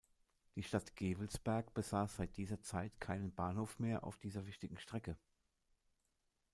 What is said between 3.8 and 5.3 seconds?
auf dieser wichtigen Strecke.